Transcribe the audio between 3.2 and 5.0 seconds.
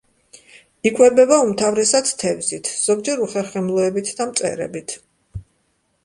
უხერხემლოებით და მწერებით.